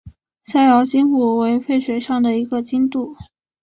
[0.41, 3.15] 逍遥津古为淝水上的一个津渡。